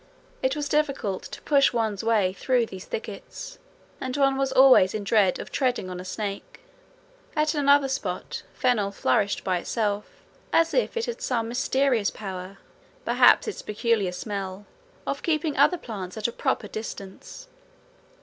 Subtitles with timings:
[0.41, 3.59] It was difficult to push one's way through these thickets,
[3.99, 6.61] and one was always in dread of treading on a snake.
[7.35, 10.07] At another spot fennel flourished by itself,
[10.51, 12.57] as if it had some mysterious power,
[13.05, 14.65] perhaps its peculiar smell,
[15.05, 17.47] of keeping other plants at a proper distance.